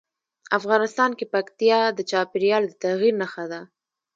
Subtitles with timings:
[0.57, 3.61] افغانستان کې پکتیا د چاپېریال د تغیر نښه ده.